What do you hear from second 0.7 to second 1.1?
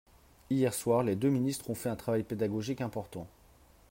soir,